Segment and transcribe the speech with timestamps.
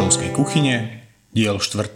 [0.00, 0.76] Baštovskej kuchyne,
[1.36, 1.92] diel 4.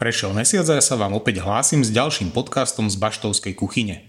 [0.00, 4.08] Prešiel mesiac a ja sa vám opäť hlásim s ďalším podcastom z Baštovskej kuchyne.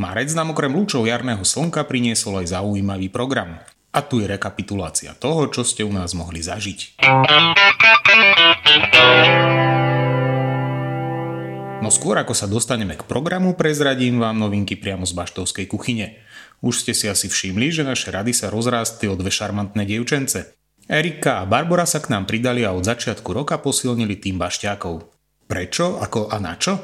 [0.00, 3.60] Marec nám okrem lúčov jarného slnka priniesol aj zaujímavý program.
[3.92, 7.04] A tu je rekapitulácia toho, čo ste u nás mohli zažiť.
[11.84, 16.16] No skôr ako sa dostaneme k programu, prezradím vám novinky priamo z Baštovskej kuchyne.
[16.64, 20.63] Už ste si asi všimli, že naše rady sa rozrástli o dve šarmantné dievčence.
[20.84, 24.94] Erika a Barbara sa k nám pridali a od začiatku roka posilnili tým bašťákov.
[25.48, 26.76] Prečo, ako a na čo?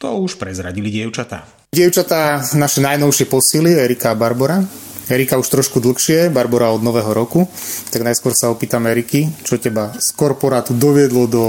[0.00, 1.44] To už prezradili dievčatá.
[1.68, 4.64] Dievčatá naše najnovšie posily, Erika a Barbara.
[5.12, 7.44] Erika už trošku dlhšie, Barbara od nového roku.
[7.92, 11.44] Tak najskôr sa opýtam Eriky, čo teba z korporátu doviedlo do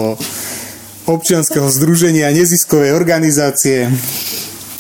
[1.08, 3.88] občianskeho združenia neziskovej organizácie.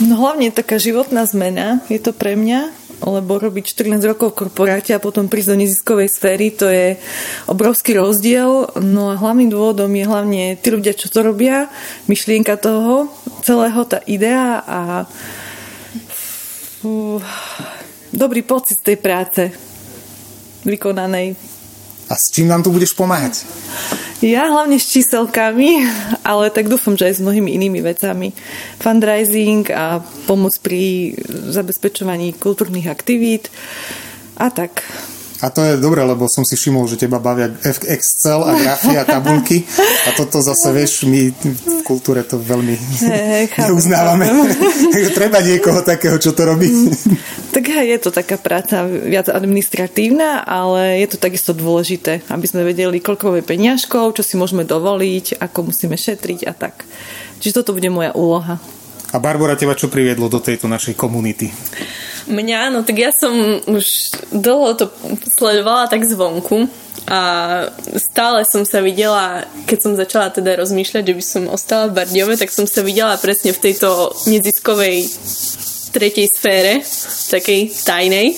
[0.03, 4.95] No hlavne taká životná zmena je to pre mňa lebo robiť 14 rokov v korporáte
[4.95, 6.95] a potom prísť do neziskovej sféry, to je
[7.51, 8.71] obrovský rozdiel.
[8.79, 11.67] No a hlavným dôvodom je hlavne tí ľudia, čo to robia,
[12.07, 13.11] myšlienka toho,
[13.43, 14.79] celého, tá idea a
[18.11, 19.51] dobrý pocit tej práce
[20.63, 21.35] vykonanej.
[22.07, 23.47] A s čím nám tu budeš pomáhať?
[24.23, 25.83] Ja hlavne s číselkami,
[26.23, 28.31] ale tak dúfam, že aj s mnohými inými vecami.
[28.79, 33.51] Fundraising a pomoc pri zabezpečovaní kultúrnych aktivít
[34.39, 34.79] a tak.
[35.43, 39.03] A to je dobré, lebo som si všimol, že teba bavia Excel a grafy a
[39.03, 39.67] tabulky
[40.07, 44.31] a toto zase, vieš, my v kultúre to veľmi hey, neuznávame.
[45.11, 46.71] Treba niekoho takého, čo to robí.
[47.51, 53.03] Tak je to taká práca viac administratívna, ale je to takisto dôležité, aby sme vedeli,
[53.03, 56.87] koľko máme peniažkov, čo si môžeme dovoliť, ako musíme šetriť a tak.
[57.43, 58.63] Čiže toto bude moja úloha.
[59.13, 61.53] A Barbara, teba čo priviedlo do tejto našej komunity?
[62.25, 63.85] Mňa, no tak ja som už
[64.33, 64.89] dlho to
[65.37, 66.65] sledovala tak zvonku
[67.05, 67.19] a
[67.99, 72.39] stále som sa videla, keď som začala teda rozmýšľať, že by som ostala v Bardiove,
[72.39, 75.05] tak som sa videla presne v tejto neziskovej
[75.93, 76.81] tretej sfére,
[77.29, 78.33] takej tajnej,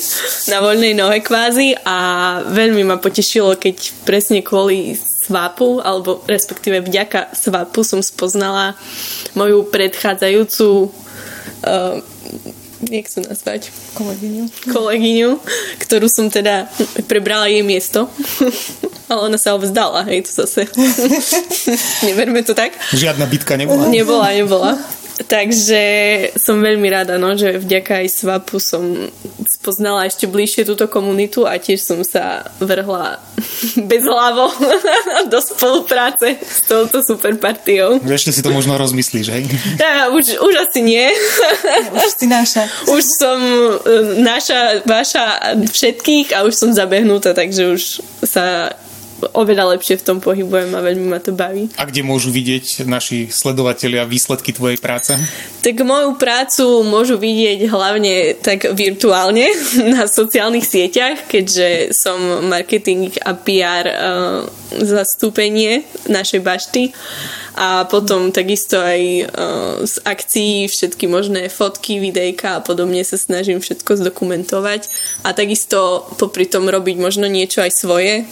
[0.51, 1.97] na voľnej nohe kvázi a
[2.43, 8.77] veľmi ma potešilo, keď presne kvôli svapu, alebo respektíve vďaka svapu som spoznala
[9.33, 10.69] moju predchádzajúcu
[11.65, 11.97] uh,
[12.91, 13.71] jak sa nazvať?
[13.95, 14.43] Kolegyňu.
[14.69, 15.29] Kolegyňu,
[15.81, 16.69] ktorú som teda
[17.09, 18.11] prebrala jej miesto.
[19.09, 20.65] Ale ona sa vzdala, hej, to zase.
[22.09, 22.73] Neverme to tak.
[22.89, 23.85] Žiadna bitka nebola?
[23.89, 24.71] Nebola, nebola.
[25.15, 25.83] Takže
[26.35, 29.07] som veľmi rada, no, že vďaka aj Svapu som
[29.47, 33.23] spoznala ešte bližšie túto komunitu a tiež som sa vrhla
[33.91, 34.51] bez hlavo
[35.31, 38.03] do spolupráce s touto super partiou.
[38.03, 39.43] Ešte si to možno rozmyslíš, hej?
[39.79, 41.07] Ja, už, už asi nie.
[41.95, 42.67] Už si naša.
[42.95, 45.25] Už som e, naša, vaša
[45.67, 47.83] všetkých a už som zabehnutá, takže už
[48.23, 48.71] sa
[49.33, 51.71] oveľa lepšie v tom pohybujem a veľmi ma to baví.
[51.79, 55.15] A kde môžu vidieť naši sledovatelia výsledky tvojej práce?
[55.65, 59.49] Tak moju prácu môžu vidieť hlavne tak virtuálne
[59.95, 63.95] na sociálnych sieťach, keďže som marketing a PR uh,
[64.75, 66.83] zastúpenie našej bašty
[67.55, 73.63] a potom takisto aj uh, z akcií všetky možné fotky, videjka a podobne sa snažím
[73.63, 74.91] všetko zdokumentovať
[75.23, 78.27] a takisto popri tom robiť možno niečo aj svoje.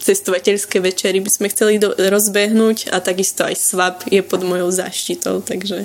[0.00, 5.44] Cestovateľské večery by sme chceli do- rozbehnúť a takisto aj SWAP je pod mojou záštitou,
[5.44, 5.84] takže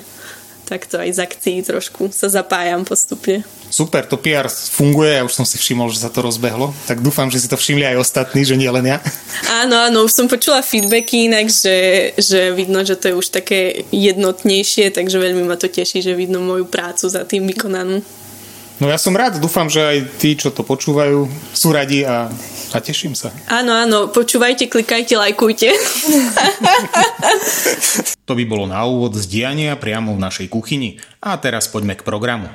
[0.68, 3.40] takto aj z akcií trošku sa zapájam postupne.
[3.72, 7.28] Super, to PR funguje, ja už som si všimol, že sa to rozbehlo, tak dúfam,
[7.32, 9.00] že si to všimli aj ostatní, že nie len ja.
[9.64, 11.76] Áno, áno, už som počula feedbacky inak, že,
[12.16, 16.40] že vidno, že to je už také jednotnejšie, takže veľmi ma to teší, že vidno
[16.40, 18.00] moju prácu za tým vykonanú.
[18.78, 22.30] No ja som rád, dúfam, že aj tí, čo to počúvajú, sú radi a,
[22.70, 23.34] a teším sa.
[23.50, 25.66] Áno, áno, počúvajte, klikajte, lajkujte.
[28.28, 30.94] to by bolo na úvod z diania priamo v našej kuchyni.
[31.18, 32.46] A teraz poďme k programu.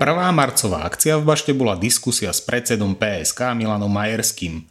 [0.00, 4.64] Prvá marcová akcia v Bašte bola diskusia s predsedom PSK Milanom Majerským.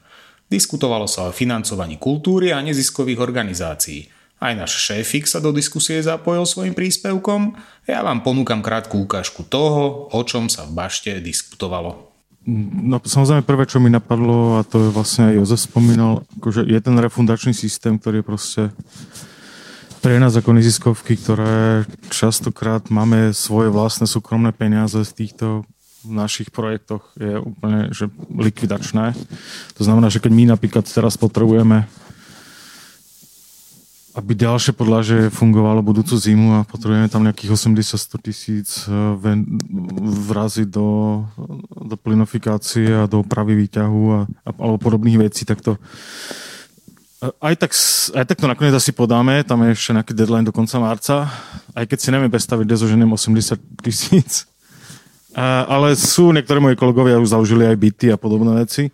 [0.50, 4.10] Diskutovalo sa o financovaní kultúry a neziskových organizácií–
[4.40, 7.56] aj náš šéfik sa do diskusie zapojil svojim príspevkom.
[7.88, 12.12] Ja vám ponúkam krátku ukážku toho, o čom sa v bašte diskutovalo.
[12.46, 16.78] No samozrejme prvé, čo mi napadlo, a to je vlastne aj Jozef spomínal, akože je
[16.78, 18.62] ten refundačný systém, ktorý je proste
[20.06, 25.66] pre nás ako neziskovky, ktoré častokrát máme svoje vlastné súkromné peniaze z týchto
[26.06, 29.18] našich projektoch je úplne že likvidačné.
[29.78, 31.90] To znamená, že keď my napríklad teraz potrebujeme
[34.16, 38.96] aby ďalšie podlaže fungovalo budúcu zimu a potrebujeme tam nejakých 80-100 tisíc eh,
[40.32, 41.22] vraziť do,
[41.76, 45.76] do plynofikácie a do pravy výťahu a, a, alebo podobných vecí, tak to
[47.20, 47.72] eh, aj tak,
[48.16, 51.28] aj tak to nakoniec asi podáme, tam je ešte nejaký deadline do konca marca,
[51.76, 54.48] aj keď si neviem predstaviť, kde zoženiem 80 tisíc.
[55.36, 58.88] Ale sú niektorí moji kolegovia už založili aj byty a podobné veci.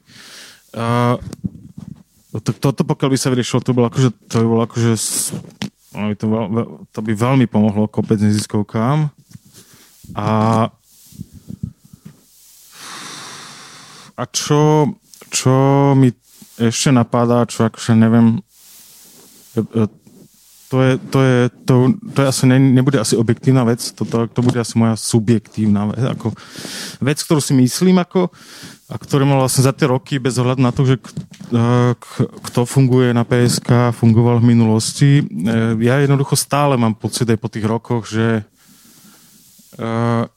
[2.31, 4.92] No to, toto pokiaľ by sa vyriešilo, to bolo akože, to by bolo akože,
[6.00, 6.44] no, to, veľ,
[6.95, 9.12] to by veľmi pomohlo kopec neziskovkám.
[10.16, 10.28] A
[14.22, 14.94] a čo,
[15.33, 15.54] čo
[15.98, 16.13] mi
[16.62, 18.38] ešte napadá, čo akože neviem,
[19.57, 19.83] e, e,
[20.69, 21.74] to je, to je, to,
[22.16, 25.89] to je asi, ne, nebude asi objektívna vec, to, to, to bude asi moja subjektívna
[25.89, 26.38] vec, ako
[27.01, 28.30] vec, ktorú si myslím, ako
[28.91, 30.99] a ktoré mal vlastne za tie roky, bez ohľadu na to, že
[32.43, 35.23] kto funguje na PSK, fungoval v minulosti.
[35.23, 35.23] E,
[35.79, 38.43] ja jednoducho stále mám pocit aj po tých rokoch, že
[39.79, 40.27] uh,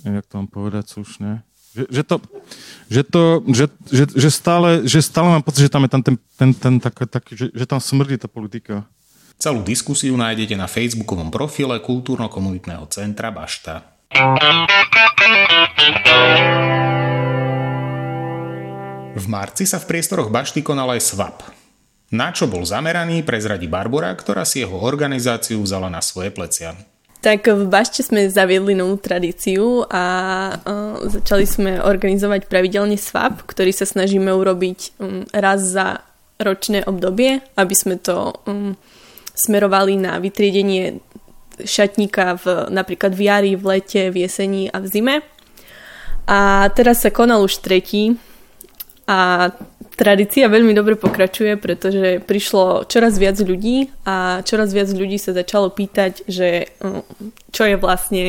[0.00, 1.44] neviem, jak to mám povedať slušne,
[1.76, 2.16] že, že, to,
[2.88, 3.22] že, to,
[3.52, 6.74] že, že, že, stále, že stále mám pocit, že tam je tam ten, ten, ten
[6.80, 8.88] tak, tak, že, že tam smrdí tá politika.
[9.38, 13.97] Celú diskusiu nájdete na facebookovom profile Kultúrno-komunitného centra Bašta.
[14.18, 14.24] V
[19.30, 21.46] marci sa v priestoroch Bašty konal aj SWAP.
[22.10, 26.74] Na čo bol zameraný, prezradí Barbara, ktorá si jeho organizáciu vzala na svoje plecia.
[27.22, 30.04] Tak v Bašte sme zaviedli novú tradíciu a
[30.50, 36.02] uh, začali sme organizovať pravidelne SWAP, ktorý sa snažíme urobiť um, raz za
[36.42, 38.74] ročné obdobie, aby sme to um,
[39.38, 40.98] smerovali na vytriedenie
[41.64, 45.16] šatníka v, napríklad v jari, v lete, v jeseni a v zime.
[46.28, 48.20] A teraz sa konal už tretí
[49.08, 49.48] a
[49.96, 55.72] tradícia veľmi dobre pokračuje, pretože prišlo čoraz viac ľudí a čoraz viac ľudí sa začalo
[55.72, 57.02] pýtať, že mm,
[57.48, 58.24] čo je vlastne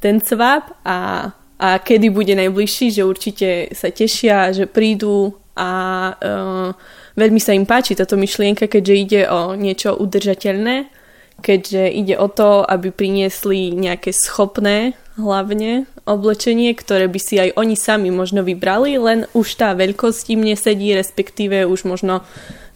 [0.00, 1.30] ten cvap a,
[1.60, 5.70] a kedy bude najbližší, že určite sa tešia, že prídu a
[6.14, 6.70] uh,
[7.18, 10.97] veľmi sa im páči táto myšlienka, keďže ide o niečo udržateľné
[11.42, 17.74] keďže ide o to, aby priniesli nejaké schopné hlavne oblečenie, ktoré by si aj oni
[17.74, 22.22] sami možno vybrali, len už tá veľkosť im nesedí, respektíve už možno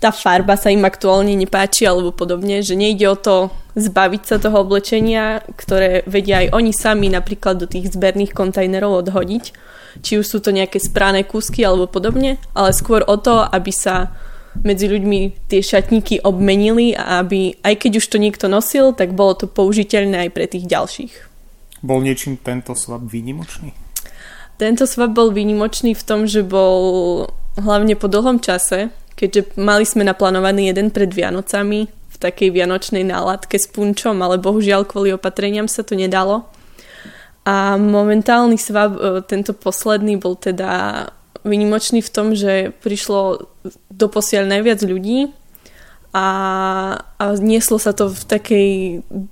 [0.03, 4.67] tá farba sa im aktuálne nepáči alebo podobne, že nejde o to zbaviť sa toho
[4.67, 9.45] oblečenia, ktoré vedia aj oni sami napríklad do tých zberných kontajnerov odhodiť,
[10.03, 14.11] či už sú to nejaké spráne kúsky alebo podobne, ale skôr o to, aby sa
[14.61, 19.33] medzi ľuďmi tie šatníky obmenili a aby, aj keď už to niekto nosil, tak bolo
[19.33, 21.13] to použiteľné aj pre tých ďalších.
[21.83, 23.73] Bol niečím tento svap výnimočný?
[24.61, 27.27] Tento svap bol výnimočný v tom, že bol
[27.59, 33.59] hlavne po dlhom čase, keďže mali sme naplánovaný jeden pred Vianocami v takej vianočnej náladke
[33.59, 36.47] s punčom, ale bohužiaľ kvôli opatreniam sa to nedalo.
[37.43, 41.11] A momentálny svap, e, tento posledný, bol teda
[41.43, 43.51] vynimočný v tom, že prišlo
[43.91, 45.31] doposiaľ najviac ľudí
[46.13, 46.27] a,
[47.17, 48.69] a nieslo sa to v takej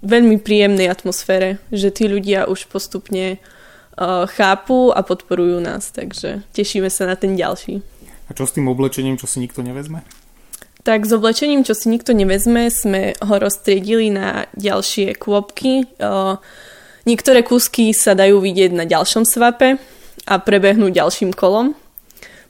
[0.01, 6.89] veľmi príjemnej atmosfére, že tí ľudia už postupne uh, chápu a podporujú nás, takže tešíme
[6.89, 7.85] sa na ten ďalší.
[8.27, 10.01] A čo s tým oblečením, čo si nikto nevezme?
[10.81, 15.85] Tak s oblečením, čo si nikto nevezme, sme ho roztriedili na ďalšie kôpky.
[16.01, 16.41] Uh,
[17.05, 19.77] niektoré kúsky sa dajú vidieť na ďalšom svape
[20.25, 21.77] a prebehnúť ďalším kolom.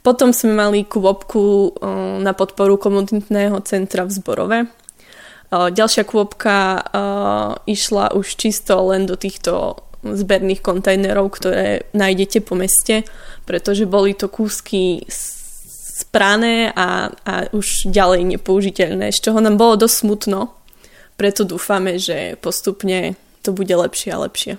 [0.01, 1.77] Potom sme mali kôpku
[2.21, 4.59] na podporu komunitného centra v Zborove.
[5.51, 6.81] Ďalšia kôpka
[7.69, 13.05] išla už čisto len do týchto zberných kontajnerov, ktoré nájdete po meste,
[13.45, 15.05] pretože boli to kúsky
[16.01, 20.57] sprané a, a už ďalej nepoužiteľné, z čoho nám bolo dosť smutno.
[21.13, 23.13] Preto dúfame, že postupne
[23.45, 24.57] to bude lepšie a lepšie.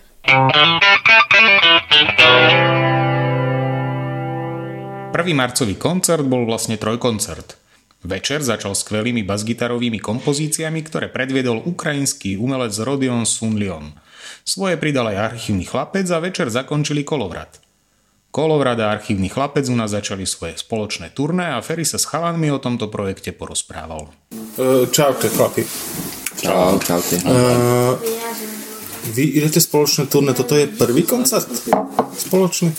[5.12, 7.60] Prvý marcový koncert bol vlastne trojkoncert.
[8.00, 13.92] Večer začal skvelými basgitarovými kompozíciami, ktoré predviedol ukrajinský umelec Rodion Sunlion.
[14.40, 17.60] Svoje pridal aj archívny chlapec a večer zakončili kolovrat.
[18.32, 22.48] Kolovrat a archívny chlapec u nás začali svoje spoločné turné a Ferry sa s chalanmi
[22.48, 24.08] o tomto projekte porozprával.
[24.56, 25.68] Uh, čaute, chlapi.
[26.40, 27.20] Čau, čaute.
[27.28, 28.00] Uh,
[29.12, 31.52] vy idete spoločné turné, toto je prvý koncert
[32.16, 32.72] spoločný?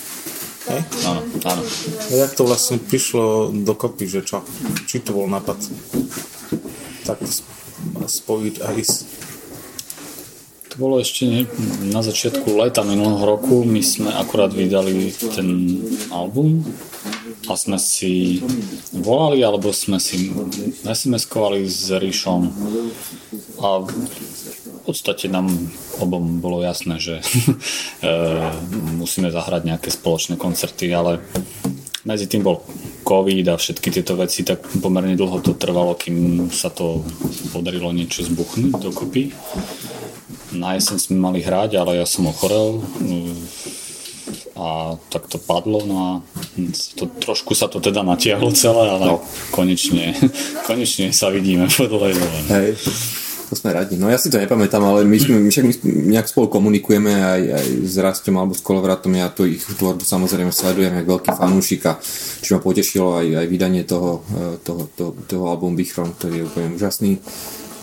[0.73, 0.81] Hej?
[1.05, 1.61] Áno, áno.
[2.09, 4.41] A jak to vlastne prišlo dokopy, že čo?
[4.89, 5.61] Či to bol nápad?
[7.05, 7.21] Tak
[8.09, 8.97] spojiť a ísť.
[10.73, 11.45] To bolo ešte nie,
[11.93, 13.61] na začiatku leta minulého roku.
[13.61, 15.77] My sme akurát vydali ten
[16.09, 16.65] album
[17.45, 18.41] a sme si
[18.89, 20.33] volali, alebo sme si
[20.81, 22.41] SMS-kovali s Ríšom
[23.61, 23.85] a
[24.83, 25.47] podstate nám
[26.03, 28.13] obom bolo jasné, že e,
[28.99, 31.23] musíme zahrať nejaké spoločné koncerty, ale
[32.03, 32.59] medzi tým bol
[33.07, 37.03] COVID a všetky tieto veci, tak pomerne dlho to trvalo, kým sa to
[37.55, 39.31] podarilo niečo zbuchnúť dokopy.
[40.53, 42.83] Na jeseň sme mali hrať, ale ja som ochorel
[44.53, 46.09] a tak to padlo, no a
[46.95, 49.25] to, trošku sa to teda natiahlo celé, ale no.
[49.49, 50.13] konečne,
[50.69, 52.13] konečne sa vidíme po dlhej
[52.53, 52.69] Hej,
[53.53, 53.93] to sme radi.
[54.01, 55.73] No ja si to nepamätám, ale my, sme, my však my
[56.09, 60.49] nejak spolu komunikujeme aj, aj s Rastom alebo s Kolovratom, ja to ich tvorbu samozrejme
[60.49, 62.01] sledujem ako veľký fanúšik a
[62.41, 66.47] čo ma potešilo aj, aj vydanie toho, eh, toho, toho, toho albumu Bichron, ktorý je
[66.49, 67.21] úplne úžasný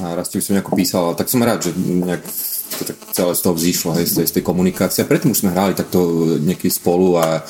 [0.00, 2.24] a Rastovi som nejako písal, tak som rád, že nejak
[2.70, 5.02] to tak celé z toho vzýšlo, hej, z tej, z tej komunikácie.
[5.02, 6.00] A predtým už sme hrali takto
[6.38, 7.42] niekedy spolu a,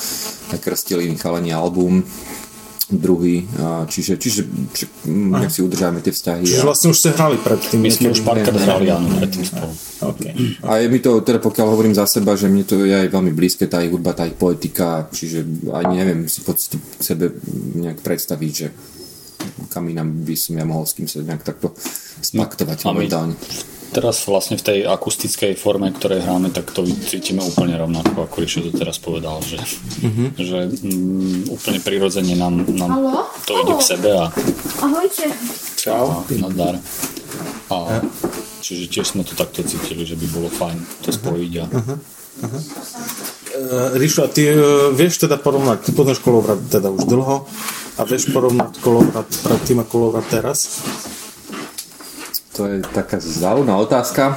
[0.58, 2.02] krstili chalani album
[2.90, 3.46] druhý,
[3.86, 4.42] čiže, čiže,
[4.74, 6.42] čiže nech si udržajme tie vzťahy.
[6.42, 7.78] Čiže vlastne už ste hrali predtým.
[7.78, 9.72] My sme už párkrát hrali, áno, predtým spolu.
[10.00, 10.32] Okay.
[10.66, 13.30] A je mi to, teda pokiaľ hovorím za seba, že mne to je aj veľmi
[13.30, 17.30] blízke, tá ich hudba, tá ich politika, čiže ani neviem si v podstate sebe
[17.78, 18.68] nejak predstaviť, že
[19.72, 21.72] kam inám by som ja mohol s kým sa nejak takto
[22.20, 23.34] spaktovať momentálne
[23.90, 28.62] teraz vlastne v tej akustickej forme, ktorej hráme, tak to cítime úplne rovnako, ako Ríšo
[28.66, 30.28] to teraz povedal, že, mm-hmm.
[30.38, 32.90] že mm, úplne prirodzene nám, nám
[33.44, 34.30] to ide k sebe a
[34.80, 35.26] Ahojte.
[35.76, 36.24] Čau.
[36.24, 36.74] A, nadar.
[37.70, 38.00] A,
[38.62, 41.98] čiže tiež sme to takto cítili, že by bolo fajn to spojiť a uh-huh.
[42.40, 42.62] Uh-huh.
[43.50, 47.44] Uh, Ríšo, a ty uh, vieš teda porovnať, ty poznáš kolovrat teda už dlho
[47.98, 50.80] a vieš porovnať kolovrat predtým a kolovrat teraz?
[52.60, 54.36] To je taká zaujímavá otázka.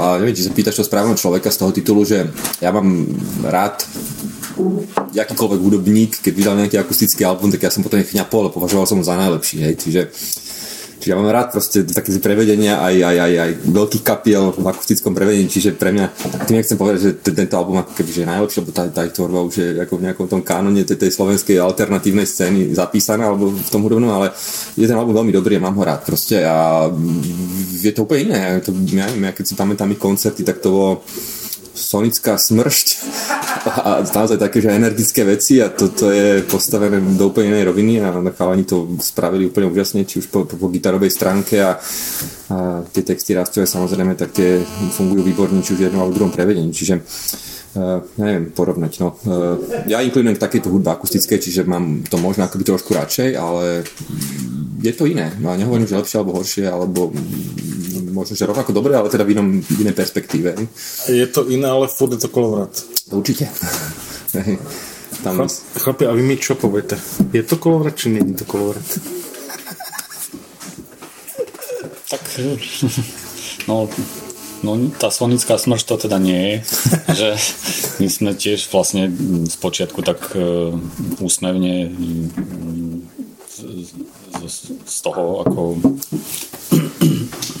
[0.00, 2.24] A neviem, či sa pýtaš to správneho človeka z toho titulu, že
[2.56, 3.04] ja mám
[3.44, 3.84] rád
[5.12, 8.96] akýkoľvek hudobník, keď vydal nejaký akustický album, tak ja som potom chňapol a považoval som
[8.96, 10.00] ho za najlepší, hej, čiže
[11.00, 15.16] Čiže ja mám rád proste také prevedenia aj, aj, aj, aj veľkých kapiel v akustickom
[15.16, 16.06] prevedení, čiže pre mňa,
[16.44, 19.40] tým nechcem povedať, že tento album ako keby, že je najlepší, lebo tá, tá tvorba
[19.48, 23.70] už je ako v nejakom tom kanone tej, tej slovenskej alternatívnej scény zapísaná, alebo v
[23.72, 24.36] tom hudobnom, ale
[24.76, 26.84] je ten album veľmi dobrý a mám ho rád proste a
[27.80, 28.60] je to úplne iné.
[28.60, 30.92] To, ja ja keď si pamätám ich koncerty, tak to bolo
[31.80, 32.86] sonická smršť
[33.80, 38.12] a naozaj také, že energické veci a toto je postavené do úplne inej roviny a
[38.36, 41.80] chalani to spravili úplne úžasne, či už po, po, po gitarovej stránke a,
[42.52, 44.60] a tie texty rastové samozrejme, tak tie
[44.92, 47.00] fungujú výborne, či už jednom alebo druhom prevedení, čiže
[47.70, 48.98] Uh, neviem porovnať.
[48.98, 49.14] No.
[49.22, 49.54] Uh,
[49.86, 53.86] ja inklinujem k takejto hudbe akustické, čiže mám to možno akoby trošku radšej, ale
[54.82, 55.30] je to iné.
[55.38, 57.14] No, nehovorím, že lepšie alebo horšie, alebo
[58.10, 60.54] možno, že rovnako dobre, ale teda v, inom, v inej perspektíve.
[61.08, 62.74] Je to iné, ale furt je to kolovrat.
[63.10, 63.48] Určite.
[65.24, 65.44] Tam...
[65.76, 66.96] Chlapi, a vy mi čo poviete?
[67.34, 68.86] Je to kolovrat, či nie je to kolovrat?
[72.10, 72.22] tak,
[73.70, 73.86] no,
[74.66, 76.56] no tá slonická smrť to teda nie je.
[77.14, 77.28] že
[78.02, 79.06] my sme tiež vlastne
[79.46, 80.74] z počiatku tak uh,
[81.22, 81.94] úsmevne
[83.46, 83.94] z,
[84.86, 85.62] z toho, ako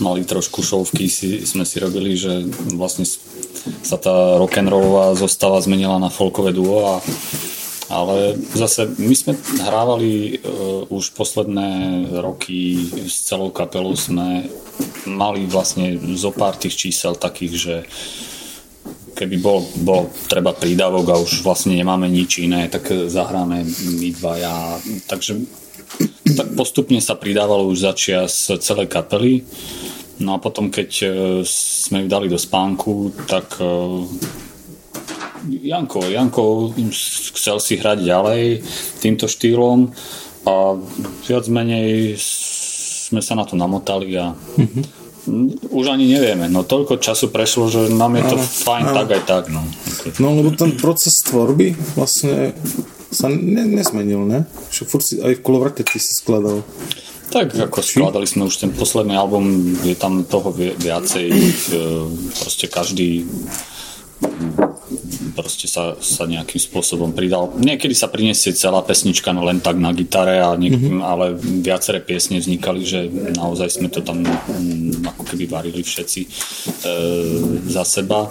[0.00, 3.04] mali trošku šovky, si, sme si robili, že vlastne
[3.84, 7.04] sa tá rock'n'rollová zostava zmenila na folkové duo a
[7.90, 9.34] ale zase my sme
[9.66, 12.78] hrávali uh, už posledné roky
[13.10, 14.46] s celou kapelou sme
[15.10, 17.74] mali vlastne zo pár tých čísel takých, že
[19.18, 23.66] keby bol, bol treba prídavok a už vlastne nemáme nič iné, tak zahráme
[23.98, 24.78] my dvaja.
[25.10, 25.42] Takže
[26.36, 29.42] tak postupne sa pridávalo už začias celej kapely.
[30.20, 31.06] No a potom, keď e,
[31.48, 33.64] sme ju dali do spánku, tak e,
[35.48, 36.76] Janko, Janko
[37.32, 38.60] chcel si hrať ďalej
[39.00, 39.88] týmto štýlom
[40.44, 40.76] a
[41.24, 45.72] viac menej sme sa na to namotali a mm-hmm.
[45.72, 46.52] už ani nevieme.
[46.52, 48.96] No toľko času prešlo, že nám je to ale, fajn ale.
[49.00, 49.44] tak aj tak.
[49.48, 49.64] No.
[50.20, 52.52] no lebo ten proces tvorby vlastne
[53.10, 54.46] sa ne, nesmenil, ne?
[54.70, 56.62] Že furt si, aj v kolovrate ty si skladal.
[57.30, 61.82] Tak ako skladali sme už ten posledný album, je tam toho viacej, e,
[62.42, 63.22] proste každý
[65.32, 67.54] proste sa, sa nejakým spôsobom pridal.
[67.56, 71.00] Niekedy sa priniesie celá pesnička no len tak na gitare, a niek- mm-hmm.
[71.00, 76.28] ale viaceré piesne vznikali, že naozaj sme to tam mm, ako keby varili všetci e,
[77.70, 78.28] za seba.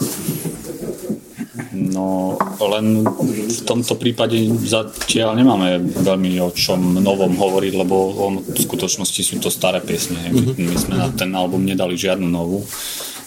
[1.89, 3.01] No len
[3.49, 9.35] v tomto prípade zatiaľ nemáme veľmi o čom novom hovoriť, lebo on, v skutočnosti sú
[9.41, 10.19] to staré piesne.
[10.29, 10.69] Mm-hmm.
[10.69, 12.61] My sme na ten album nedali žiadnu novú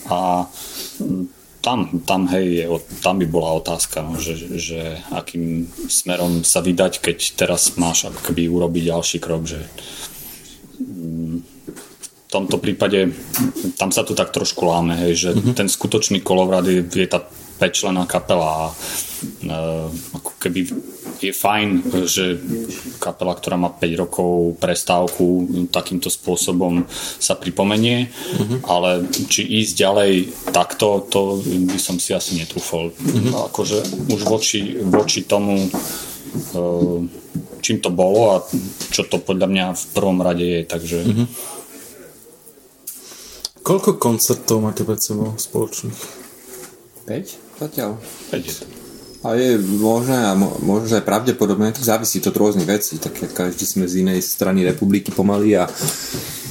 [0.07, 0.47] a
[1.63, 2.65] tam, tam, hej, je,
[3.01, 8.51] tam by bola otázka, no, že, že akým smerom sa vydať, keď teraz máš akoby
[8.51, 9.63] urobiť ďalší krok, že
[10.83, 11.37] mm,
[12.03, 13.15] v tomto prípade
[13.79, 15.55] tam sa to tak trošku láme, hej, že mm-hmm.
[15.55, 17.23] ten skutočný kolovrad je, je tá
[17.63, 18.75] 5 kapela a
[19.47, 19.87] uh,
[20.19, 20.67] ako keby
[21.23, 21.69] je fajn,
[22.11, 22.35] že
[22.99, 26.83] kapela, ktorá má 5 rokov prestávku, takýmto spôsobom
[27.23, 28.59] sa pripomenie, uh-huh.
[28.67, 30.13] ale či ísť ďalej
[30.51, 32.91] takto, to by som si asi netrúfol.
[32.91, 33.47] Uh-huh.
[33.47, 36.99] Akože už voči, voči tomu uh,
[37.63, 38.37] čím to bolo a
[38.91, 41.29] čo to podľa mňa v prvom rade je, takže uh-huh.
[43.63, 45.95] Koľko koncertov máte pred sebou spoločných?
[47.07, 47.99] 5 zatiaľ.
[48.31, 48.83] 5
[49.23, 53.63] a je možné a možno aj pravdepodobné, to závisí to od rôznych vecí, tak každý
[53.63, 55.71] sme z inej strany republiky pomaly a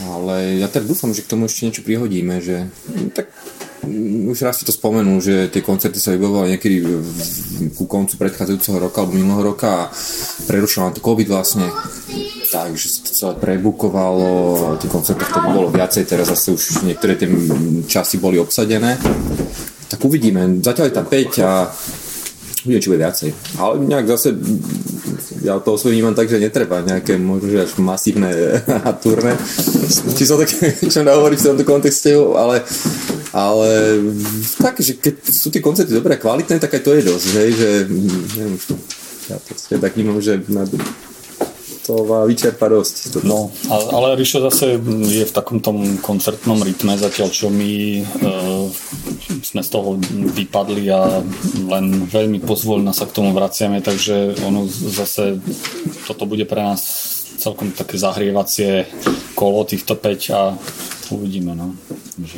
[0.07, 3.27] ale ja tak dúfam, že k tomu ešte niečo prihodíme, že no, tak
[4.31, 6.77] už raz si to spomenul, že tie koncerty sa vybavovali niekedy
[7.75, 9.89] ku koncu predchádzajúceho roka alebo minulého roka a
[10.47, 11.67] prerušoval to COVID vlastne
[12.51, 17.31] takže sa to celé prebukovalo, tie koncerty vtedy bolo viacej, teraz zase už niektoré tie
[17.87, 18.99] časy boli obsadené.
[19.91, 21.51] Tak uvidíme, zatiaľ je tam 5 a
[22.61, 23.29] Uvidím, či bude viacej.
[23.57, 24.37] Ale nejak zase,
[25.41, 28.29] ja to osobne vnímam tak, že netreba nejaké možno až masívne
[28.85, 29.33] a turné.
[30.13, 30.53] Či som tak
[30.85, 32.61] čo hovoriť v tomto kontexte, ale,
[33.33, 33.69] ale
[34.61, 37.49] tak, že keď sú tie koncerty dobré a kvalitné, tak aj to je dosť, hej,
[37.49, 37.69] že
[38.37, 38.55] neviem,
[39.25, 40.61] ja to tak vnímam, že na
[41.85, 43.25] to má vyčerpa dosť.
[43.25, 48.03] No, ale Rišo zase je v takom tom koncertnom rytme zatiaľ, čo my e,
[49.41, 49.97] sme z toho
[50.37, 51.25] vypadli a
[51.67, 55.41] len veľmi pozvoľna sa k tomu vraciame, takže ono zase
[56.05, 56.81] toto bude pre nás
[57.41, 58.85] celkom také zahrievacie
[59.33, 60.53] kolo týchto 5 a
[61.09, 61.73] uvidíme, no,
[62.21, 62.37] že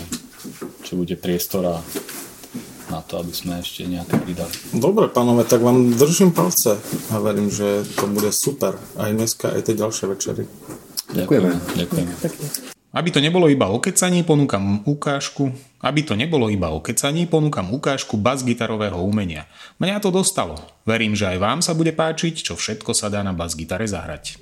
[0.88, 1.76] či bude priestor a
[2.94, 4.54] na to, aby sme ešte nejaké pridali.
[4.78, 6.78] Dobre, pánové, tak vám držím palce
[7.10, 8.78] a verím, že to bude super.
[8.94, 10.44] Aj dneska, aj tie ďalšie večery.
[11.14, 11.50] Ďakujeme.
[11.74, 12.14] Ďakujeme.
[12.94, 15.50] Aby to nebolo iba o kecaní, ponúkam ukážku.
[15.82, 19.50] Aby to nebolo iba o kecaní, ponúkam ukážku bas-gitarového umenia.
[19.82, 20.62] Mňa to dostalo.
[20.86, 24.38] Verím, že aj vám sa bude páčiť, čo všetko sa dá na bas-gitare zahrať.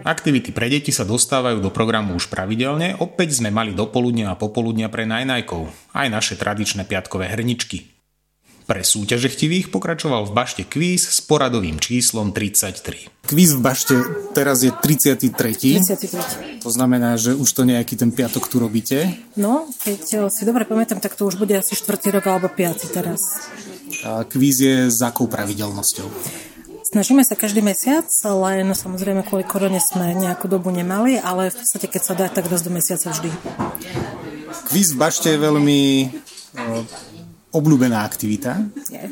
[0.00, 4.90] Aktivity pre deti sa dostávajú do programu už pravidelne, opäť sme mali dopoludnia a popoludnia
[4.90, 7.86] pre najnajkov, aj naše tradičné piatkové hrničky.
[8.66, 13.26] Pre súťaže chtivých pokračoval v bašte kvíz s poradovým číslom 33.
[13.26, 13.98] Kvíz v bašte
[14.30, 15.26] teraz je 33.
[15.26, 16.62] 33.
[16.62, 19.10] To znamená, že už to nejaký ten piatok tu robíte?
[19.34, 22.14] No, keď si dobre pamätám, tak to už bude asi 4.
[22.14, 22.94] rok alebo 5.
[22.94, 23.50] teraz.
[24.28, 26.08] Kvíz je s akou pravidelnosťou?
[26.90, 31.86] Snažíme sa každý mesiac, len samozrejme kvôli korone sme nejakú dobu nemali, ale v podstate
[31.86, 33.30] keď sa dá, tak raz do mesiaca vždy.
[34.66, 35.80] Kvíz v bašte je veľmi
[36.58, 36.82] o,
[37.54, 38.58] obľúbená aktivita.
[38.90, 39.06] Je.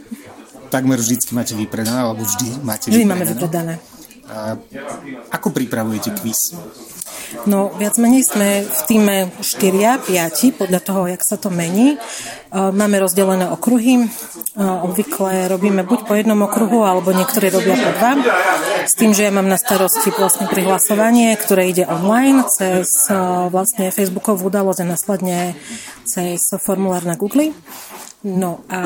[0.75, 3.14] Takmer vždycky máte vypredané, alebo vždy máte Vždy vypredané.
[3.14, 3.75] máme vypredané.
[4.29, 4.59] A
[5.33, 6.59] ako pripravujete kvíz?
[7.45, 11.95] No, viac menej sme v týme 4, 5, podľa toho, jak sa to mení.
[11.95, 11.99] E,
[12.53, 14.01] Máme rozdelené okruhy.
[14.01, 14.07] E,
[14.59, 18.12] Obvykle robíme buď po jednom okruhu, alebo niektorí robia po dva.
[18.88, 23.14] S tým, že ja mám na starosti vlastne prihlasovanie, ktoré ide online cez e,
[23.53, 25.38] vlastne Facebookovú udalosť a následne
[26.09, 27.53] cez formulár na Google.
[28.27, 28.83] No a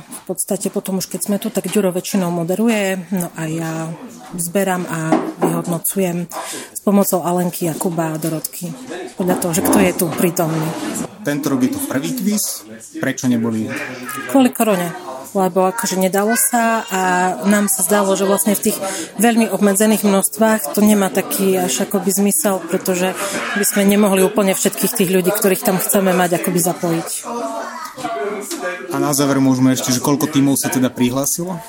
[0.00, 3.92] v podstate potom už keď sme tu, tak Ďuro väčšinou moderuje, no a ja
[4.32, 5.12] zberám a
[5.44, 6.24] vyhodnocujem
[6.72, 8.72] s pomocou Alenky, Jakuba a Dorotky.
[9.20, 10.64] Podľa toho, že kto je tu prítomný.
[11.20, 12.64] Tento rok je to prvý kvíz.
[12.96, 13.68] Prečo neboli?
[14.32, 17.02] Kvôli korone lebo akože nedalo sa a
[17.46, 18.78] nám sa zdalo, že vlastne v tých
[19.22, 23.14] veľmi obmedzených množstvách to nemá taký až akoby zmysel, pretože
[23.54, 27.08] by sme nemohli úplne všetkých tých ľudí, ktorých tam chceme mať, akoby zapojiť.
[28.90, 31.60] A na záver môžeme ešte, že koľko tímov sa teda prihlásilo?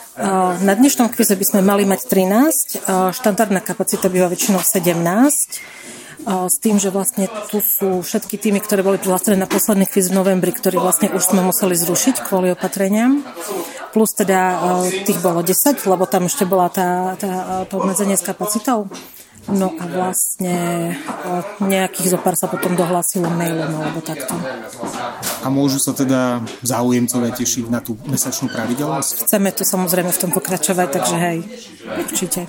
[0.62, 6.50] Na dnešnom kvize by sme mali mať 13, uh, štandardná kapacita býva väčšinou 17, uh,
[6.50, 10.18] s tým, že vlastne tu sú všetky týmy, ktoré boli prihlásené na posledný kviz v
[10.18, 13.22] novembri, ktorý vlastne už sme museli zrušiť kvôli opatreniam.
[13.92, 14.64] Plus teda
[15.04, 18.88] tých bolo 10, lebo tam ešte bola tá, tá, to obmedzenie s kapacitou.
[19.50, 20.94] No a vlastne
[21.60, 24.38] nejakých zopár sa potom dohlásilo mailom alebo takto.
[25.42, 29.26] A môžu sa teda záujemcovia tešiť na tú mesačnú pravidelnosť?
[29.26, 31.40] Chceme tu samozrejme v tom pokračovať, takže hej,
[31.98, 32.46] určite.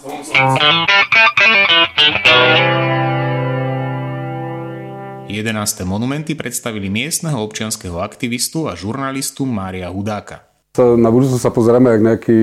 [5.33, 5.89] 11.
[5.89, 10.45] monumenty predstavili miestneho občianskeho aktivistu a žurnalistu Mária Hudáka.
[10.77, 12.39] Na budúcnosť sa pozeráme jak nejaký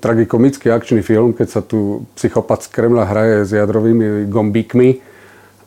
[0.00, 5.12] tragikomický akčný film, keď sa tu psychopat z Kremla hraje s jadrovými gombíkmi.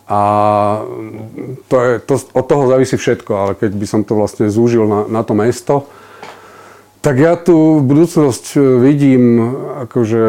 [0.08, 0.20] A
[1.68, 5.04] to je, to, od toho závisí všetko, ale keď by som to vlastne zúžil na,
[5.08, 5.84] na to mesto,
[7.08, 9.40] tak ja tu budúcnosť vidím
[9.88, 10.22] akože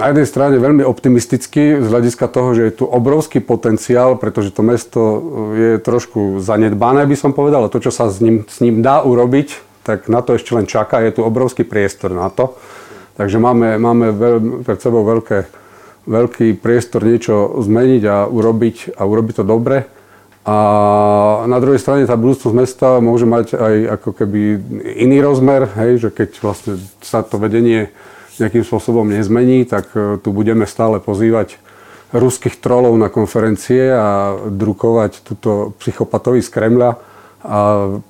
[0.00, 4.66] na jednej strane veľmi optimisticky z hľadiska toho, že je tu obrovský potenciál, pretože to
[4.66, 5.00] mesto
[5.54, 9.06] je trošku zanedbané, by som povedal, a to, čo sa s ním, s ním dá
[9.06, 9.54] urobiť,
[9.86, 12.58] tak na to ešte len čaká, je tu obrovský priestor na to.
[13.14, 15.46] Takže máme, máme veľ, pred sebou veľké,
[16.06, 19.88] veľký priestor niečo zmeniť a urobiť, a urobiť to dobre.
[20.40, 20.56] A
[21.44, 24.40] na druhej strane tá budúcnosť mesta môže mať aj ako keby
[24.96, 26.72] iný rozmer, hej, že keď vlastne
[27.04, 27.92] sa to vedenie
[28.40, 31.60] nejakým spôsobom nezmení, tak e, tu budeme stále pozývať
[32.16, 36.90] ruských trolov na konferencie a drukovať túto psychopatovi z Kremľa
[37.40, 37.58] a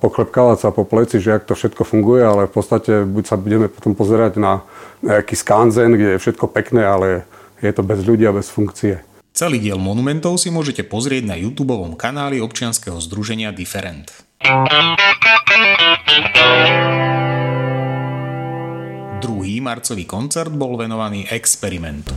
[0.03, 3.71] poklepkávať sa po pleci, že ak to všetko funguje, ale v podstate buď sa budeme
[3.71, 4.65] potom pozerať na
[5.05, 7.07] nejaký skanzen, kde je všetko pekné, ale
[7.61, 8.99] je to bez ľudí a bez funkcie.
[9.31, 14.11] Celý diel monumentov si môžete pozrieť na YouTube kanáli občianskeho združenia Different.
[19.23, 22.11] Druhý marcový koncert bol venovaný experimentu.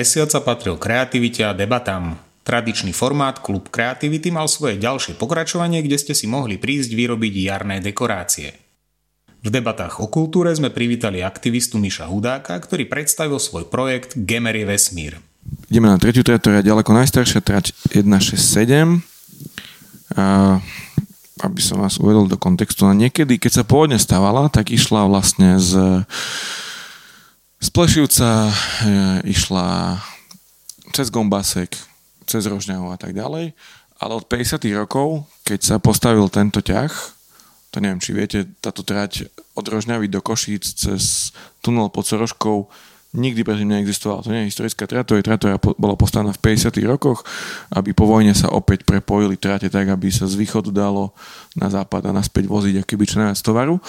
[0.00, 2.16] Mesiaca patril kreativite a debatám.
[2.40, 7.84] Tradičný formát Klub Kreativity mal svoje ďalšie pokračovanie, kde ste si mohli prísť vyrobiť jarné
[7.84, 8.56] dekorácie.
[9.44, 14.64] V debatách o kultúre sme privítali aktivistu Miša Hudáka, ktorý predstavil svoj projekt Gemer je
[14.64, 15.12] vesmír.
[15.68, 19.04] Ideme na tretiu trať, ktorá je ďaleko najstaršia, trať 167.
[20.16, 20.24] A
[21.40, 25.56] aby som vás uvedol do kontextu, na niekedy, keď sa pôvodne stávala, tak išla vlastne
[25.56, 26.04] z
[27.60, 28.52] z Plešivca e,
[29.28, 30.00] išla
[30.96, 31.76] cez Gombasek,
[32.24, 33.52] cez Rožňahu a tak ďalej,
[34.00, 34.64] ale od 50.
[34.72, 36.90] rokov, keď sa postavil tento ťah,
[37.70, 41.30] to neviem, či viete, táto trať od Rožňavy do Košíc cez
[41.62, 42.66] tunel pod Soroškou
[43.10, 44.22] nikdy predtým neexistovala.
[44.22, 46.78] To nie je historická trať, to je trať, ktorá bola postavená v 50.
[46.86, 47.26] rokoch,
[47.74, 51.10] aby po vojne sa opäť prepojili trate tak, aby sa z východu dalo
[51.58, 53.82] na západ a naspäť voziť akýby čo najviac tovaru.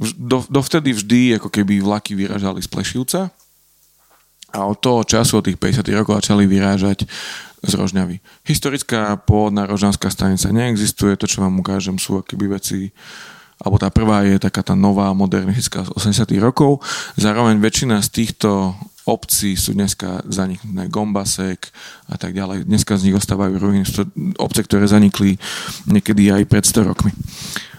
[0.00, 3.28] Do, dovtedy vždy ako keby vlaky vyražali z Plešivca
[4.52, 7.04] a od toho času, od tých 50 rokov začali vyrážať
[7.62, 8.18] z Rožňavy.
[8.42, 12.80] Historická pôvodná rožňanská stanica neexistuje, to čo vám ukážem sú akoby veci
[13.62, 16.82] alebo tá prvá je taká tá nová modernistická z 80 rokov.
[17.14, 18.74] Zároveň väčšina z týchto
[19.06, 21.70] obcí sú dneska zaniknuté Gombasek
[22.10, 22.66] a tak ďalej.
[22.66, 23.86] Dneska z nich ostávajú ruiny.
[24.42, 25.38] Obce, ktoré zanikli
[25.86, 27.14] niekedy aj pred 100 rokmi.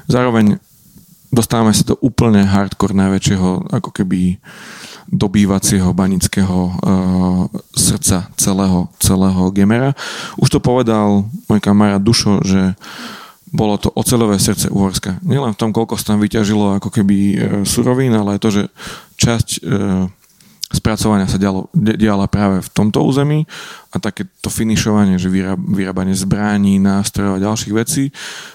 [0.08, 0.60] Zároveň
[1.34, 4.38] dostávame sa do úplne hardcore najväčšieho ako keby
[5.10, 6.74] dobývacieho banického uh,
[7.74, 9.98] srdca celého, celého Gemera.
[10.38, 12.78] Už to povedal môj kamarát Dušo, že
[13.54, 15.22] bolo to ocelové srdce Uhorska.
[15.22, 18.64] Nielen v tom, koľko sa tam vyťažilo ako keby uh, surovín, ale aj to, že
[19.18, 20.10] časť uh,
[20.74, 23.46] spracovania sa dialo, diala práve v tomto území
[23.94, 28.10] a takéto finišovanie, že vyrábanie zbraní, nástrojov a ďalších vecí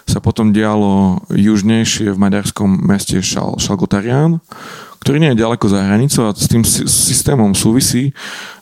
[0.05, 4.43] sa potom dialo južnejšie v maďarskom meste Šal, Šalgotarian,
[4.99, 8.11] ktorý nie je ďaleko za hranicou a s tým systémom súvisí,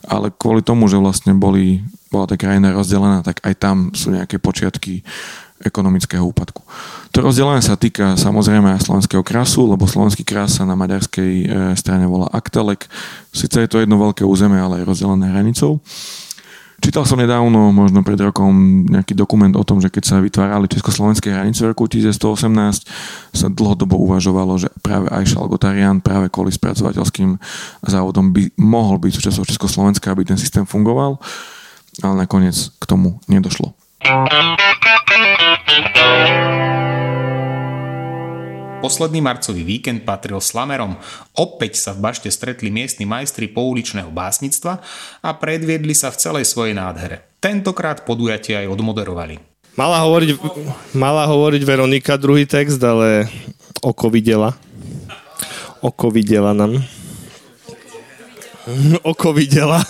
[0.05, 1.81] ale kvôli tomu, že vlastne boli,
[2.13, 5.01] bola tá krajina rozdelená, tak aj tam sú nejaké počiatky
[5.65, 6.61] ekonomického úpadku.
[7.17, 11.45] To rozdelenie sa týka samozrejme aj slovenského krasu, lebo slovenský kras sa na maďarskej e,
[11.73, 12.85] strane volá Aktelek.
[13.33, 15.81] Sice je to jedno veľké územie, ale je rozdelené hranicou.
[16.77, 21.33] Čítal som nedávno, možno pred rokom, nejaký dokument o tom, že keď sa vytvárali československé
[21.33, 22.85] hranice v roku 1918,
[23.33, 27.33] sa dlhodobo uvažovalo, že práve aj Šalgotarian, práve kvôli spracovateľským
[27.81, 31.17] závodom by mohol byť súčasťou Československa, aby ten systém fungoval,
[32.05, 33.73] ale nakoniec k tomu nedošlo.
[38.77, 41.01] Posledný marcový víkend patril slamerom.
[41.33, 44.85] Opäť sa v bašte stretli miestni majstri pouličného básnictva
[45.25, 47.25] a predviedli sa v celej svojej nádhere.
[47.41, 49.41] Tentokrát podujatie aj odmoderovali.
[49.73, 50.29] Mala hovoriť,
[50.93, 53.25] mala hovoriť Veronika druhý text, ale
[53.81, 54.53] oko videla.
[55.81, 56.77] Oko videla nám.
[59.11, 59.81] Oko videla.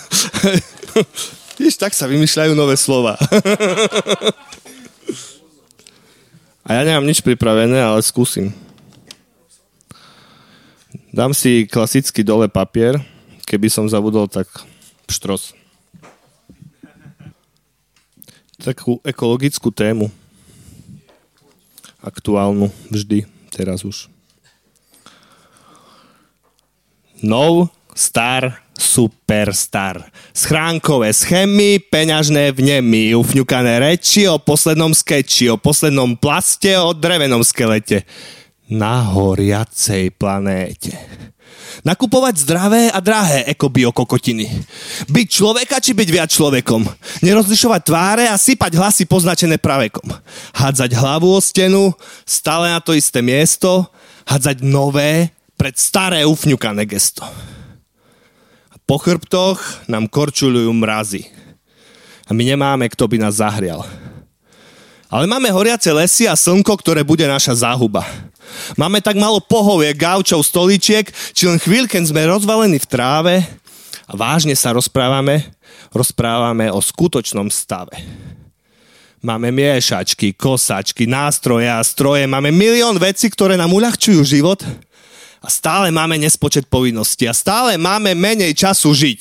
[1.60, 3.20] Víš, tak sa vymýšľajú nové slova.
[6.68, 8.52] A ja nemám nič pripravené, ale skúsim.
[11.18, 12.94] Dám si klasický dole papier.
[13.42, 14.46] Keby som zabudol, tak
[15.10, 15.50] pštros.
[18.62, 20.14] Takú ekologickú tému.
[21.98, 24.06] Aktuálnu, vždy, teraz už.
[27.18, 27.66] No,
[27.98, 30.14] star, superstar.
[30.30, 38.06] Schránkové schémy, peňažné vnemy, ufňukané reči o poslednom skeči, o poslednom plaste, o drevenom skelete.
[38.68, 40.92] Na horiacej planéte.
[41.88, 44.44] Nakupovať zdravé a drahé ekobiokokotiny.
[45.08, 46.84] Byť človeka či byť viac človekom.
[47.24, 50.04] Nerozlišovať tváre a sypať hlasy poznačené pravekom.
[50.52, 51.96] Hádzať hlavu o stenu,
[52.28, 53.88] stále na to isté miesto,
[54.28, 57.24] hádzať nové pred staré ufňukané gesto.
[58.84, 61.24] Po chrbtoch nám korčulujú mrazy.
[62.28, 63.80] A my nemáme, kto by nás zahrial.
[65.08, 68.04] Ale máme horiace lesy a slnko, ktoré bude naša záhuba.
[68.76, 73.34] Máme tak malo pohovie, gaučov, stoličiek, či len chvíľ, keď sme rozvalení v tráve
[74.08, 75.48] a vážne sa rozprávame,
[75.90, 77.94] rozprávame o skutočnom stave.
[79.18, 84.62] Máme miešačky, kosačky, nástroje a stroje, máme milión vecí, ktoré nám uľahčujú život–
[85.38, 89.20] a stále máme nespočet povinností a stále máme menej času žiť.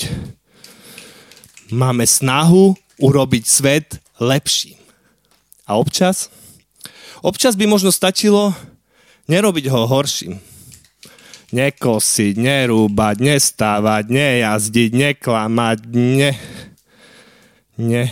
[1.69, 3.87] Máme snahu urobiť svet
[4.17, 4.79] lepším.
[5.67, 6.31] A občas?
[7.21, 8.55] Občas by možno stačilo
[9.27, 10.35] nerobiť ho horším.
[11.47, 16.31] Nekosiť, nerúbať, nestávať, nejazdiť, neklamať, ne...
[17.77, 18.03] Ne...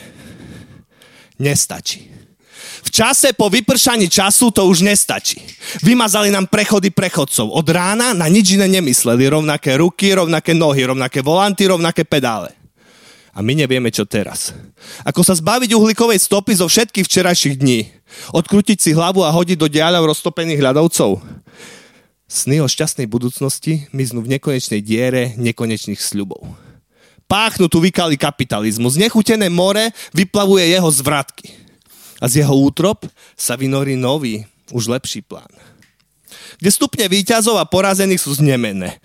[1.35, 2.15] Nestačí.
[2.85, 5.41] V čase po vypršaní času to už nestačí.
[5.83, 7.51] Vymazali nám prechody prechodcov.
[7.51, 9.27] Od rána na nič iné nemysleli.
[9.27, 12.55] Rovnaké ruky, rovnaké nohy, rovnaké volanty, rovnaké pedále.
[13.35, 14.55] A my nevieme, čo teraz.
[15.03, 17.91] Ako sa zbaviť uhlíkovej stopy zo všetkých včerajších dní.
[18.31, 21.19] Odkrútiť si hlavu a hodiť do diaľov roztopených ľadovcov.
[22.31, 26.47] Sny o šťastnej budúcnosti miznú v nekonečnej diere nekonečných sľubov.
[27.27, 28.95] Páchnu tu vykali kapitalizmus.
[28.95, 31.51] Nechutené more vyplavuje jeho zvratky.
[32.23, 33.03] A z jeho útrop
[33.35, 35.51] sa vynorí nový, už lepší plán.
[36.55, 38.95] Kde stupne výťazov a porazených sú znemené.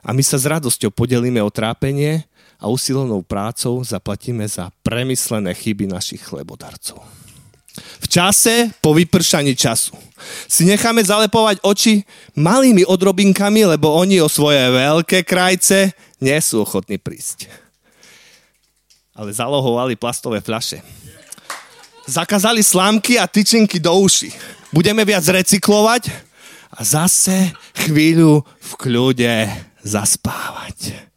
[0.00, 2.24] A my sa s radosťou podelíme o trápenie
[2.58, 6.98] a usilovnou prácou zaplatíme za premyslené chyby našich chlebodarcov.
[7.78, 9.94] V čase po vypršaní času
[10.50, 12.02] si necháme zalepovať oči
[12.34, 17.46] malými odrobinkami, lebo oni o svoje veľké krajce nie sú ochotní prísť.
[19.14, 20.82] Ale zalohovali plastové fľaše.
[22.10, 24.34] Zakázali slámky a tyčinky do uši.
[24.74, 26.10] Budeme viac recyklovať
[26.74, 27.54] a zase
[27.86, 29.34] chvíľu v kľude
[29.86, 31.08] zaspávať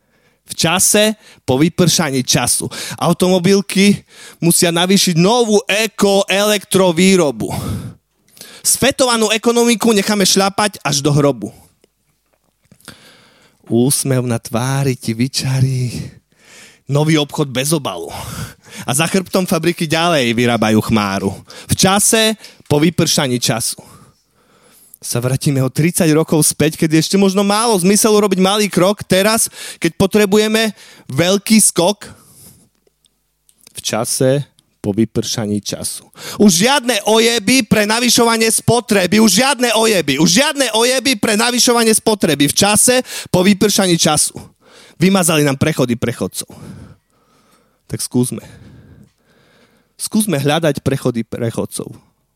[0.52, 1.16] v čase
[1.48, 2.68] po vypršaní času.
[3.00, 4.04] Automobilky
[4.44, 7.48] musia navýšiť novú eko-elektrovýrobu.
[8.62, 11.50] Svetovanú ekonomiku necháme šľapať až do hrobu.
[13.72, 16.12] Úsmev na tvári ti vyčarí
[16.92, 18.12] nový obchod bez obalu.
[18.84, 21.32] A za chrbtom fabriky ďalej vyrábajú chmáru.
[21.72, 22.36] V čase
[22.68, 23.80] po vypršaní času
[25.02, 29.02] sa vrátime o 30 rokov späť, keď ešte možno málo zmysel urobiť malý krok.
[29.02, 29.50] Teraz,
[29.82, 30.78] keď potrebujeme
[31.10, 32.06] veľký skok
[33.74, 34.46] v čase
[34.78, 36.06] po vypršaní času.
[36.38, 42.50] Už žiadne ojeby pre navyšovanie spotreby, už žiadne ojeby, už žiadne ojeby pre navyšovanie spotreby
[42.50, 43.02] v čase
[43.34, 44.38] po vypršaní času.
[45.02, 46.50] Vymazali nám prechody prechodcov.
[47.90, 48.42] Tak skúsme.
[49.98, 51.94] Skúsme hľadať prechody prechodcov.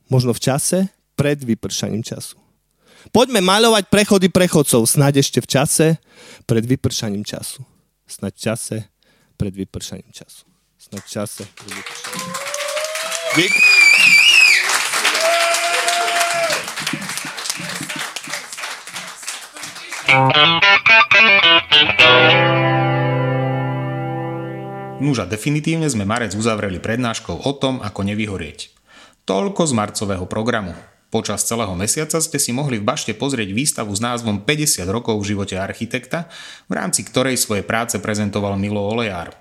[0.10, 0.78] Možno v čase
[1.18, 2.45] pred vypršaním času.
[3.14, 5.88] Poďme maľovať prechody prechodcov, snáď ešte v čase
[6.50, 7.62] pred vypršaním času.
[8.06, 8.78] Snaď v čase
[9.38, 10.46] pred vypršaním času.
[10.78, 12.56] Snaď v čase pred vypršaním času.
[13.36, 13.46] Vy...
[24.96, 28.72] Nuža, definitívne sme marec uzavreli prednáškou o tom, ako nevyhorieť.
[29.28, 30.72] Toľko z marcového programu.
[31.16, 35.32] Počas celého mesiaca ste si mohli v Bašte pozrieť výstavu s názvom 50 rokov v
[35.32, 36.28] živote architekta,
[36.68, 39.32] v rámci ktorej svoje práce prezentoval Milo Olejár.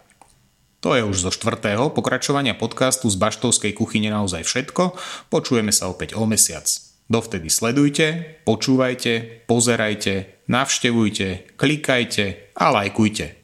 [0.87, 4.95] To je už zo štvrtého pokračovania podcastu z Baštovskej kuchyne naozaj všetko,
[5.35, 6.63] počujeme sa opäť o mesiac.
[7.11, 13.44] Dovtedy sledujte, počúvajte, pozerajte, navštevujte, klikajte a lajkujte.